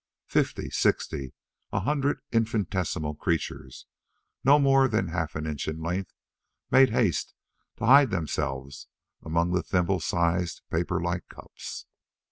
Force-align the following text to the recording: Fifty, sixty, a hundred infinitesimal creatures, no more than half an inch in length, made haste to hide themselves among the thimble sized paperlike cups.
Fifty, 0.25 0.71
sixty, 0.71 1.31
a 1.71 1.81
hundred 1.81 2.21
infinitesimal 2.31 3.13
creatures, 3.13 3.85
no 4.43 4.57
more 4.57 4.87
than 4.87 5.09
half 5.09 5.35
an 5.35 5.45
inch 5.45 5.67
in 5.67 5.79
length, 5.79 6.11
made 6.71 6.89
haste 6.89 7.35
to 7.77 7.85
hide 7.85 8.09
themselves 8.09 8.87
among 9.21 9.51
the 9.51 9.61
thimble 9.61 9.99
sized 9.99 10.63
paperlike 10.71 11.27
cups. 11.29 11.85